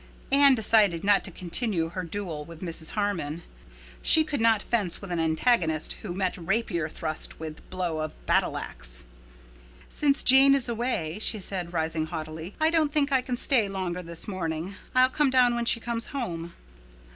[0.31, 2.89] Anne decided not to continue her duel with Mrs.
[2.93, 3.43] Harmon.
[4.03, 8.57] You could not fence with an antagonist who met rapier thrust with blow of battle
[8.57, 9.03] axe.
[9.89, 14.01] "Since Jane is away," she said, rising haughtily, "I don't think I can stay longer
[14.01, 14.73] this morning.
[14.95, 16.53] I'll come down when she comes home."